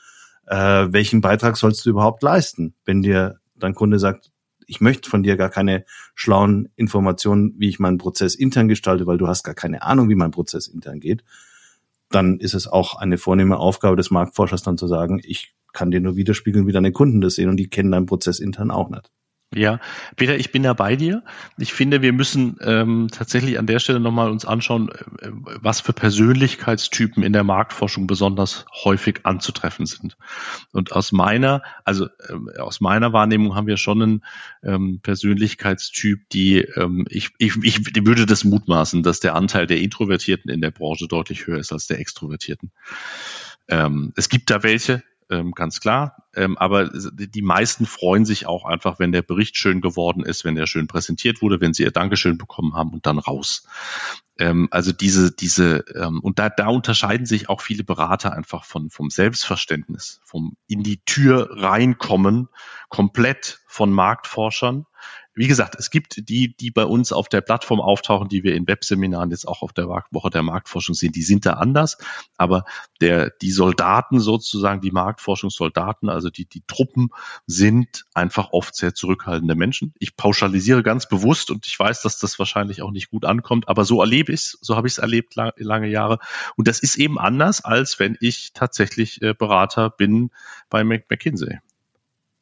[0.48, 4.32] Äh, welchen Beitrag sollst du überhaupt leisten, wenn dir dein Kunde sagt,
[4.68, 9.18] ich möchte von dir gar keine schlauen Informationen, wie ich meinen Prozess intern gestalte, weil
[9.18, 11.24] du hast gar keine Ahnung, wie mein Prozess intern geht,
[12.10, 16.00] dann ist es auch eine vornehme Aufgabe des Marktforschers dann zu sagen, ich kann dir
[16.00, 19.12] nur widerspiegeln, wie deine Kunden das sehen und die kennen deinen Prozess intern auch nicht.
[19.54, 19.80] Ja,
[20.16, 21.24] Peter, ich bin da bei dir.
[21.58, 25.30] Ich finde, wir müssen ähm, tatsächlich an der Stelle nochmal uns anschauen, äh,
[25.62, 30.18] was für Persönlichkeitstypen in der Marktforschung besonders häufig anzutreffen sind.
[30.72, 34.26] Und aus meiner, also äh, aus meiner Wahrnehmung haben wir schon einen
[34.64, 40.52] ähm, Persönlichkeitstyp, die ähm, ich, ich, ich würde das mutmaßen, dass der Anteil der Introvertierten
[40.52, 42.72] in der Branche deutlich höher ist als der Extrovertierten.
[43.70, 46.25] Ähm, es gibt da welche, ähm, ganz klar.
[46.36, 50.58] Ähm, aber die meisten freuen sich auch einfach, wenn der Bericht schön geworden ist, wenn
[50.58, 53.68] er schön präsentiert wurde, wenn sie ihr Dankeschön bekommen haben und dann raus.
[54.38, 58.90] Ähm, also diese, diese, ähm, und da, da unterscheiden sich auch viele Berater einfach von,
[58.90, 62.50] vom Selbstverständnis, vom in die Tür reinkommen,
[62.90, 64.86] komplett von Marktforschern
[65.36, 68.68] wie gesagt, es gibt die, die bei uns auf der Plattform auftauchen, die wir in
[68.68, 71.98] Webseminaren jetzt auch auf der Woche der Marktforschung sehen, die sind da anders.
[72.38, 72.64] Aber
[73.02, 77.10] der, die Soldaten sozusagen, die Marktforschungssoldaten, also die, die Truppen
[77.46, 79.94] sind einfach oft sehr zurückhaltende Menschen.
[80.00, 83.84] Ich pauschalisiere ganz bewusst und ich weiß, dass das wahrscheinlich auch nicht gut ankommt, aber
[83.84, 86.20] so erlebe ich es, so habe ich es erlebt lang, lange Jahre.
[86.56, 90.32] Und das ist eben anders, als wenn ich tatsächlich äh, Berater bin
[90.70, 91.60] bei McKinsey.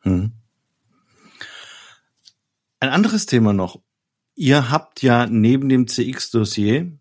[0.01, 0.33] Hm.
[2.83, 3.79] Ein anderes Thema noch.
[4.35, 6.91] Ihr habt ja neben dem CX-Dossier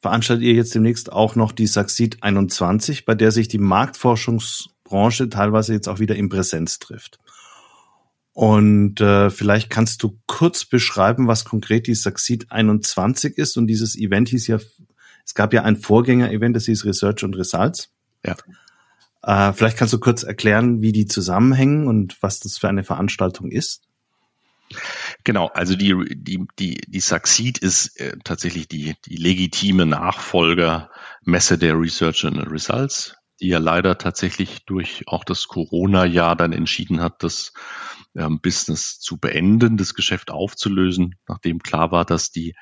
[0.00, 5.72] veranstaltet ihr jetzt demnächst auch noch die Saxid 21, bei der sich die Marktforschungsbranche teilweise
[5.72, 7.20] jetzt auch wieder in Präsenz trifft.
[8.32, 13.56] Und äh, vielleicht kannst du kurz beschreiben, was konkret die Saxid 21 ist.
[13.56, 14.58] Und dieses Event hieß ja,
[15.24, 17.92] es gab ja ein Vorgänger-Event, das hieß Research und Results.
[18.26, 18.34] Ja.
[19.22, 23.52] Äh, vielleicht kannst du kurz erklären, wie die zusammenhängen und was das für eine Veranstaltung
[23.52, 23.87] ist.
[25.24, 31.78] Genau, also die, die, die, die Succeed ist äh, tatsächlich die, die legitime Nachfolgermesse der
[31.78, 37.52] Research and Results, die ja leider tatsächlich durch auch das Corona-Jahr dann entschieden hat, das
[38.16, 42.54] ähm, Business zu beenden, das Geschäft aufzulösen, nachdem klar war, dass die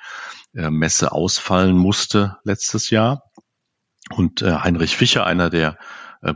[0.55, 3.23] äh, Messe ausfallen musste letztes Jahr.
[4.11, 5.79] Und äh, Heinrich Fischer, einer der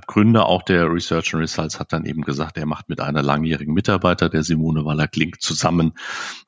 [0.07, 3.75] Gründer auch der Research and Results hat dann eben gesagt, er macht mit einer langjährigen
[3.75, 5.95] Mitarbeiter, der Simone Waller-Klink, zusammen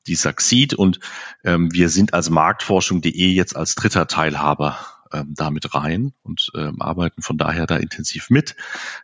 [0.07, 0.99] die Succeed und
[1.43, 4.77] ähm, wir sind als Marktforschung.de jetzt als dritter Teilhaber
[5.11, 8.55] ähm, damit rein und ähm, arbeiten von daher da intensiv mit.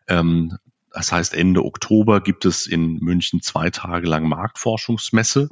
[0.07, 0.57] Ähm,
[0.91, 5.49] das heißt, Ende Oktober gibt es in München zwei Tage lang Marktforschungsmesse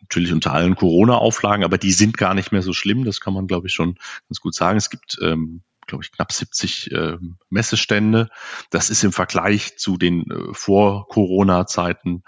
[0.00, 3.04] natürlich unter allen Corona-Auflagen, aber die sind gar nicht mehr so schlimm.
[3.04, 3.96] Das kann man, glaube ich, schon
[4.28, 4.76] ganz gut sagen.
[4.76, 5.62] Es gibt ähm,
[5.92, 7.18] glaube ich, knapp 70 äh,
[7.50, 8.30] Messestände.
[8.70, 12.22] Das ist im Vergleich zu den äh, Vor-Corona-Zeiten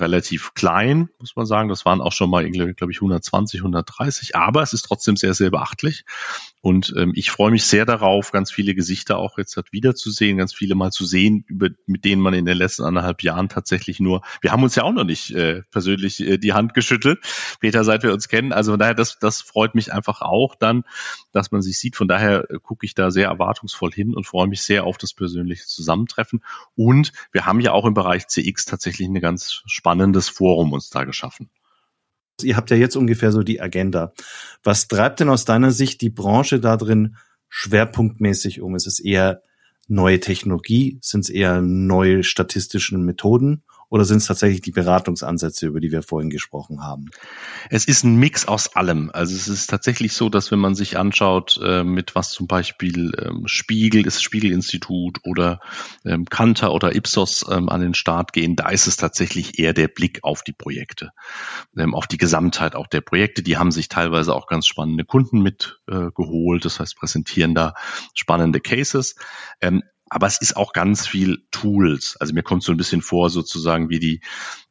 [0.00, 1.68] relativ klein, muss man sagen.
[1.68, 5.50] Das waren auch schon mal, glaube ich, 120, 130, aber es ist trotzdem sehr, sehr
[5.50, 6.04] beachtlich.
[6.62, 10.52] Und ähm, ich freue mich sehr darauf, ganz viele Gesichter auch jetzt halt wiederzusehen, ganz
[10.52, 14.22] viele mal zu sehen, über, mit denen man in den letzten anderthalb Jahren tatsächlich nur,
[14.42, 17.20] wir haben uns ja auch noch nicht äh, persönlich äh, die Hand geschüttelt,
[17.60, 18.52] Peter, seit wir uns kennen.
[18.52, 20.84] Also von daher, das, das freut mich einfach auch dann,
[21.32, 21.96] dass man sich sieht.
[21.96, 25.14] Von daher äh, gucke ich da sehr erwartungsvoll hin und freue mich sehr auf das
[25.14, 26.44] persönliche Zusammentreffen.
[26.76, 31.02] Und wir haben ja auch im Bereich CX tatsächlich eine ganz spannendes Forum uns da
[31.02, 31.50] geschaffen.
[32.42, 34.12] Ihr habt ja jetzt ungefähr so die Agenda.
[34.62, 37.16] Was treibt denn aus deiner Sicht die Branche da drin
[37.48, 38.76] schwerpunktmäßig um?
[38.76, 39.42] Ist es eher
[39.88, 40.98] neue Technologie?
[41.02, 43.64] Sind es eher neue statistische Methoden?
[43.90, 47.10] Oder sind es tatsächlich die Beratungsansätze, über die wir vorhin gesprochen haben?
[47.68, 49.10] Es ist ein Mix aus allem.
[49.12, 53.12] Also es ist tatsächlich so, dass wenn man sich anschaut, äh, mit was zum Beispiel
[53.18, 55.60] ähm, Spiegel, das Spiegelinstitut oder
[56.04, 59.88] ähm, Kanter oder Ipsos ähm, an den Start gehen, da ist es tatsächlich eher der
[59.88, 61.10] Blick auf die Projekte,
[61.92, 63.42] auf die Gesamtheit auch der Projekte.
[63.42, 67.74] Die haben sich teilweise auch ganz spannende Kunden mitgeholt, äh, das heißt präsentieren da
[68.14, 69.16] spannende Cases.
[70.10, 72.16] Aber es ist auch ganz viel Tools.
[72.18, 74.20] Also mir kommt so ein bisschen vor, sozusagen wie die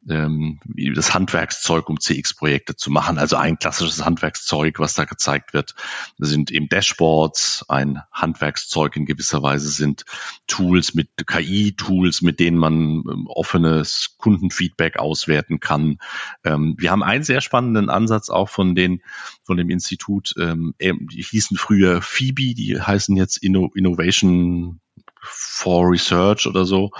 [0.08, 3.18] ähm, wie das Handwerkszeug, um CX-Projekte zu machen.
[3.18, 5.74] Also ein klassisches Handwerkszeug, was da gezeigt wird,
[6.18, 7.66] sind eben Dashboards.
[7.68, 10.04] Ein Handwerkszeug in gewisser Weise sind
[10.46, 15.98] Tools mit KI-Tools, mit denen man ähm, offenes Kundenfeedback auswerten kann.
[16.44, 19.02] Ähm, wir haben einen sehr spannenden Ansatz auch von den
[19.42, 20.34] von dem Institut.
[20.38, 24.80] Ähm, die hießen früher Phoebe, die heißen jetzt Inno Innovation
[25.22, 26.90] for Research oder so.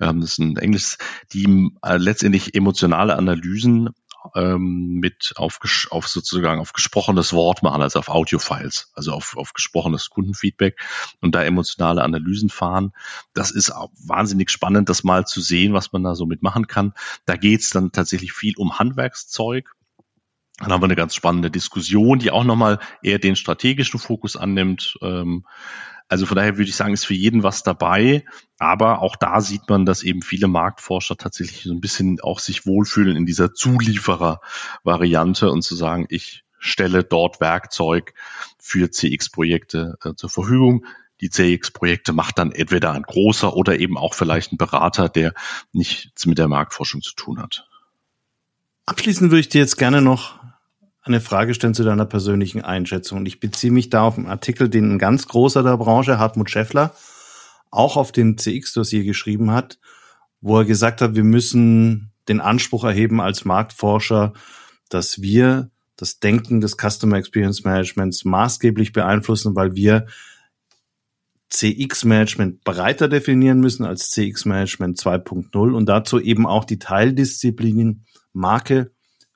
[0.00, 0.96] Ähm, das ist ein Englisch,
[1.32, 3.90] die äh, letztendlich emotionale Analysen
[4.34, 5.58] ähm, mit auf,
[5.90, 10.80] auf sozusagen auf gesprochenes Wort machen, also auf Audio-Files, also auf, auf gesprochenes Kundenfeedback
[11.20, 12.92] und da emotionale Analysen fahren.
[13.34, 16.94] Das ist wahnsinnig spannend, das mal zu sehen, was man da so mitmachen kann.
[17.26, 19.73] Da geht's dann tatsächlich viel um Handwerkszeug
[20.58, 24.96] Dann haben wir eine ganz spannende Diskussion, die auch nochmal eher den strategischen Fokus annimmt.
[25.02, 25.44] Ähm,
[26.08, 28.24] also von daher würde ich sagen, ist für jeden was dabei.
[28.58, 32.66] Aber auch da sieht man, dass eben viele Marktforscher tatsächlich so ein bisschen auch sich
[32.66, 38.14] wohlfühlen in dieser Zulieferer-Variante und zu sagen, ich stelle dort Werkzeug
[38.58, 40.86] für CX-Projekte äh, zur Verfügung.
[41.20, 45.34] Die CX-Projekte macht dann entweder ein großer oder eben auch vielleicht ein Berater, der
[45.72, 47.68] nichts mit der Marktforschung zu tun hat.
[48.86, 50.43] Abschließend würde ich dir jetzt gerne noch
[51.04, 53.18] eine Frage stellen zu deiner persönlichen Einschätzung.
[53.18, 56.50] Und ich beziehe mich da auf einen Artikel, den ein ganz großer der Branche, Hartmut
[56.50, 56.94] Scheffler,
[57.70, 59.78] auch auf dem CX-Dossier geschrieben hat,
[60.40, 64.32] wo er gesagt hat, wir müssen den Anspruch erheben als Marktforscher,
[64.88, 70.06] dass wir das Denken des Customer Experience Managements maßgeblich beeinflussen, weil wir
[71.50, 78.92] CX-Management breiter definieren müssen als CX-Management 2.0 und dazu eben auch die Teildisziplinen Marke,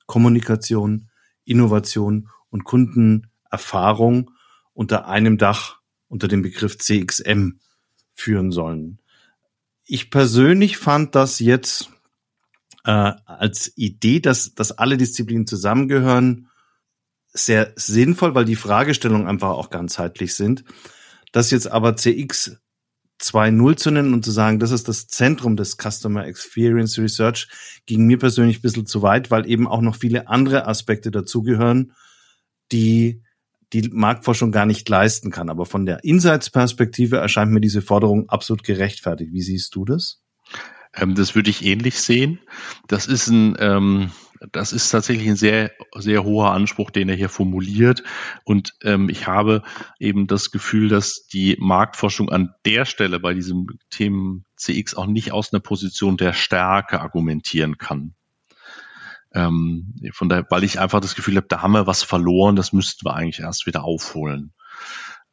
[0.07, 1.08] Kommunikation,
[1.49, 4.31] Innovation und Kundenerfahrung
[4.73, 7.59] unter einem Dach unter dem Begriff CXM
[8.15, 9.01] führen sollen.
[9.85, 11.91] Ich persönlich fand das jetzt
[12.85, 16.49] äh, als Idee, dass, dass alle Disziplinen zusammengehören,
[17.33, 20.65] sehr sinnvoll, weil die Fragestellungen einfach auch ganzheitlich sind.
[21.33, 22.59] Das jetzt aber CX
[23.21, 27.49] 2.0 zu nennen und zu sagen, das ist das Zentrum des Customer Experience Research,
[27.87, 31.93] ging mir persönlich ein bisschen zu weit, weil eben auch noch viele andere Aspekte dazugehören,
[32.71, 33.23] die
[33.73, 35.51] die Marktforschung gar nicht leisten kann.
[35.51, 39.33] Aber von der Insights-Perspektive erscheint mir diese Forderung absolut gerechtfertigt.
[39.33, 40.23] Wie siehst du das?
[40.95, 42.41] Ähm, das würde ich ähnlich sehen.
[42.87, 44.11] Das ist ein, ähm,
[44.53, 48.03] das ist tatsächlich ein sehr, sehr hoher Anspruch, den er hier formuliert.
[48.45, 49.63] Und ähm, ich habe
[49.99, 55.33] eben das Gefühl, dass die Marktforschung an der Stelle bei diesem Themen CX auch nicht
[55.33, 58.15] aus einer Position der Stärke argumentieren kann.
[59.33, 62.73] Ähm, von daher, weil ich einfach das Gefühl habe, da haben wir was verloren, das
[62.73, 64.55] müssten wir eigentlich erst wieder aufholen.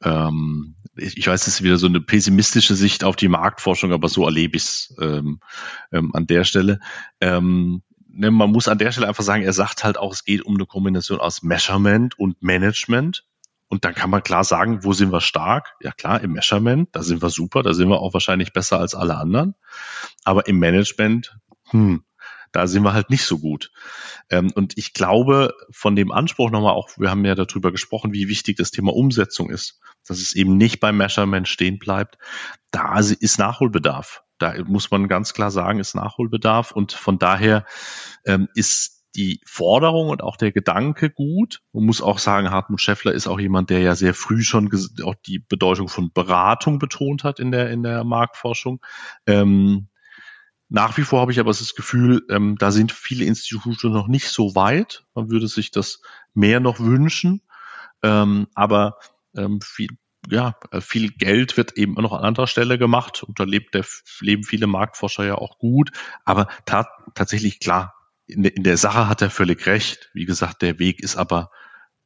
[0.03, 4.09] Ähm, ich, ich, weiß, das ist wieder so eine pessimistische Sicht auf die Marktforschung, aber
[4.09, 5.39] so erlebe ich es ähm,
[5.91, 6.79] ähm, an der Stelle.
[7.21, 7.81] Ähm,
[8.15, 10.55] ne, man muss an der Stelle einfach sagen, er sagt halt auch, es geht um
[10.55, 13.25] eine Kombination aus Measurement und Management.
[13.67, 15.73] Und dann kann man klar sagen, wo sind wir stark?
[15.81, 18.93] Ja klar, im Measurement, da sind wir super, da sind wir auch wahrscheinlich besser als
[18.93, 19.55] alle anderen.
[20.23, 21.37] Aber im Management,
[21.69, 22.03] hm,
[22.51, 23.71] da sind wir halt nicht so gut.
[24.29, 28.29] Ähm, und ich glaube, von dem Anspruch nochmal auch, wir haben ja darüber gesprochen, wie
[28.29, 32.17] wichtig das Thema Umsetzung ist, dass es eben nicht beim Measurement stehen bleibt.
[32.71, 34.24] Da ist Nachholbedarf.
[34.37, 36.71] Da muss man ganz klar sagen, ist Nachholbedarf.
[36.71, 37.65] Und von daher
[38.25, 41.61] ähm, ist die Forderung und auch der Gedanke gut.
[41.71, 44.69] Man muss auch sagen, Hartmut Scheffler ist auch jemand, der ja sehr früh schon
[45.03, 48.81] auch die Bedeutung von Beratung betont hat in der, in der Marktforschung.
[49.25, 49.87] Ähm,
[50.67, 54.29] nach wie vor habe ich aber das Gefühl, ähm, da sind viele Institute noch nicht
[54.29, 55.05] so weit.
[55.13, 56.01] Man würde sich das
[56.33, 57.41] mehr noch wünschen.
[58.03, 58.97] Ähm, aber
[59.37, 59.89] ähm, viel,
[60.29, 63.85] ja, viel Geld wird eben noch an anderer Stelle gemacht und da lebt der,
[64.19, 65.91] leben viele Marktforscher ja auch gut.
[66.23, 67.93] Aber ta tatsächlich klar,
[68.27, 70.09] in, de, in der Sache hat er völlig recht.
[70.13, 71.51] Wie gesagt, der Weg ist aber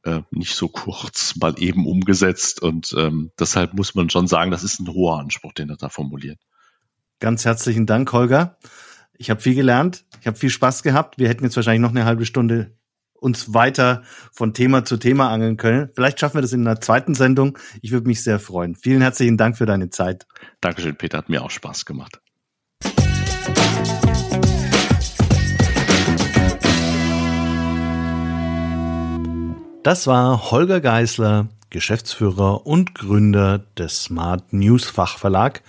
[0.03, 4.63] äh, nicht so kurz mal eben umgesetzt und ähm, deshalb muss man schon sagen, das
[4.63, 6.39] ist ein hoher Anspruch, den er da formuliert.
[7.19, 8.58] Ganz herzlichen Dank, Holger.
[9.17, 11.17] Ich habe viel gelernt, ich habe viel Spaß gehabt.
[11.17, 12.78] Wir hätten jetzt wahrscheinlich noch eine halbe Stunde
[13.19, 15.89] uns weiter von Thema zu Thema angeln können.
[15.93, 17.58] Vielleicht schaffen wir das in einer zweiten Sendung.
[17.82, 18.75] Ich würde mich sehr freuen.
[18.75, 20.25] Vielen herzlichen Dank für deine Zeit.
[20.62, 21.17] Dankeschön, Peter.
[21.17, 22.19] Hat mir auch Spaß gemacht.
[29.84, 35.63] Das war Holger Geisler, Geschäftsführer und Gründer des Smart News Fachverlag,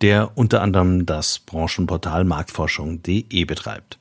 [0.00, 3.98] der unter anderem das Branchenportal Marktforschung.de betreibt.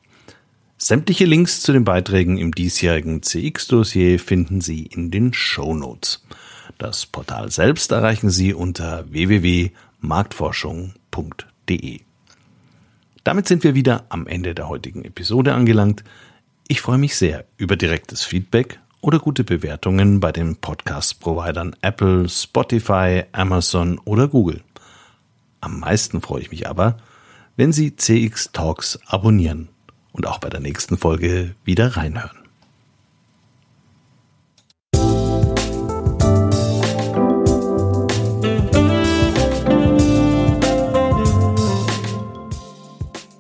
[0.84, 6.26] Sämtliche Links zu den Beiträgen im diesjährigen CX-Dossier finden Sie in den Show Notes.
[6.80, 12.00] Das Portal selbst erreichen Sie unter www.marktforschung.de.
[13.24, 16.04] Damit sind wir wieder am Ende der heutigen Episode angelangt.
[16.68, 23.26] Ich freue mich sehr über direktes Feedback oder gute Bewertungen bei den Podcast-Providern Apple, Spotify,
[23.34, 24.64] Amazon oder Google.
[25.60, 26.98] Am meisten freue ich mich aber,
[27.56, 29.70] wenn Sie CX Talks abonnieren
[30.14, 32.42] und auch bei der nächsten Folge wieder reinhören.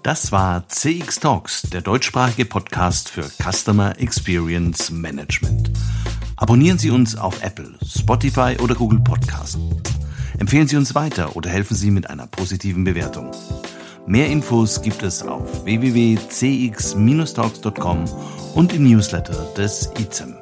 [0.04, 5.72] Das war CX Talks, der deutschsprachige Podcast für Customer Experience Management.
[6.36, 9.60] Abonnieren Sie uns auf Apple, Spotify oder Google Podcast.
[10.40, 13.32] Empfehlen Sie uns weiter oder helfen Sie mit einer positiven Bewertung.
[14.08, 18.06] Mehr Infos gibt es auf www.cx-talks.com
[18.56, 20.36] und im Newsletter des ICEM.